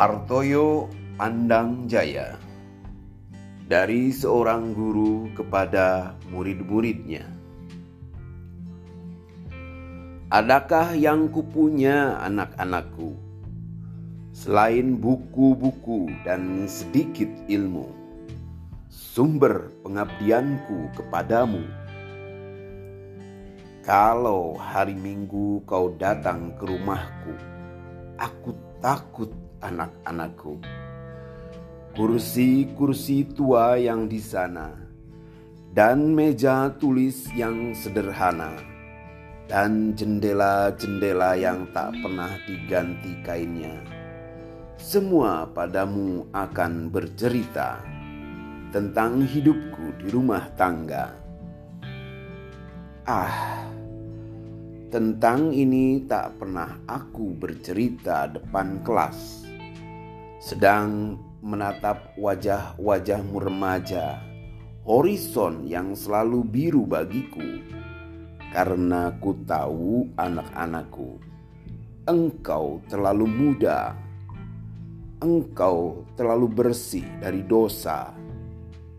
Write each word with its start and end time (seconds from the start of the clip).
Hartoyo 0.00 0.88
Pandang 1.20 1.84
Jaya 1.84 2.40
dari 3.68 4.08
seorang 4.08 4.72
guru 4.72 5.28
kepada 5.36 6.16
murid-muridnya. 6.32 7.28
Adakah 10.32 10.96
yang 10.96 11.28
kupunya 11.28 12.16
anak-anakku 12.16 13.12
selain 14.32 14.96
buku-buku 14.96 16.08
dan 16.24 16.64
sedikit 16.64 17.28
ilmu, 17.52 17.92
sumber 18.88 19.68
pengabdianku 19.84 20.96
kepadamu? 20.96 21.60
Kalau 23.84 24.56
hari 24.56 24.96
Minggu 24.96 25.60
kau 25.68 25.92
datang 26.00 26.56
ke 26.56 26.64
rumahku, 26.64 27.36
aku 28.16 28.56
takut 28.80 29.28
anak-anakku. 29.60 30.60
Kursi-kursi 31.94 33.28
tua 33.34 33.76
yang 33.76 34.08
di 34.08 34.22
sana, 34.22 34.72
dan 35.70 36.16
meja 36.16 36.72
tulis 36.80 37.28
yang 37.36 37.76
sederhana, 37.76 38.56
dan 39.50 39.92
jendela-jendela 39.98 41.36
yang 41.36 41.68
tak 41.74 41.92
pernah 42.00 42.30
diganti 42.46 43.12
kainnya. 43.26 43.74
Semua 44.80 45.44
padamu 45.44 46.30
akan 46.32 46.88
bercerita 46.88 47.84
tentang 48.70 49.26
hidupku 49.26 49.98
di 50.00 50.06
rumah 50.14 50.46
tangga. 50.54 51.10
Ah, 53.04 53.66
tentang 54.94 55.50
ini 55.50 56.06
tak 56.06 56.38
pernah 56.38 56.78
aku 56.86 57.34
bercerita 57.34 58.30
depan 58.30 58.78
kelas 58.86 59.49
sedang 60.40 61.20
menatap 61.44 62.16
wajah-wajahmu 62.16 63.44
remaja, 63.44 64.16
horizon 64.88 65.68
yang 65.68 65.92
selalu 65.92 66.40
biru 66.48 66.88
bagiku, 66.88 67.60
karena 68.48 69.12
ku 69.20 69.36
tahu 69.44 70.08
anak-anakku, 70.16 71.20
engkau 72.08 72.80
terlalu 72.88 73.28
muda, 73.28 73.92
engkau 75.20 76.08
terlalu 76.16 76.48
bersih 76.48 77.04
dari 77.20 77.44
dosa 77.44 78.16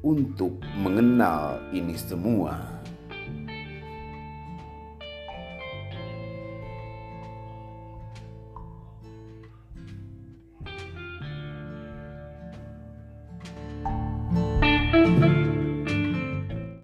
untuk 0.06 0.62
mengenal 0.78 1.58
ini 1.74 1.98
semua. 1.98 2.81